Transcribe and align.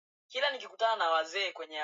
juisi 0.27 0.37
ya 0.37 0.51
viazi 0.51 0.57
lishe 0.57 0.67
inatumia 0.67 1.09
viazi 1.09 1.33
vilivyopikwa 1.37 1.65